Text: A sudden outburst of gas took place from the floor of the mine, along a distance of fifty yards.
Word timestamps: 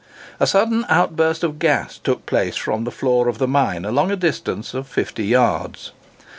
A 0.39 0.47
sudden 0.47 0.83
outburst 0.89 1.43
of 1.43 1.59
gas 1.59 1.99
took 1.99 2.25
place 2.25 2.55
from 2.57 2.85
the 2.85 2.91
floor 2.91 3.27
of 3.27 3.37
the 3.37 3.47
mine, 3.47 3.85
along 3.85 4.09
a 4.09 4.15
distance 4.15 4.73
of 4.73 4.87
fifty 4.87 5.25
yards. 5.25 5.91